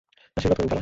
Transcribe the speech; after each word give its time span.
আশীর্বাদ 0.37 0.57
করুন 0.57 0.69
খালা। 0.69 0.79